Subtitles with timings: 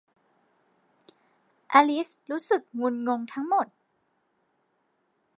[1.73, 3.67] อลิซรู้สึกงุนงงทั้งหมด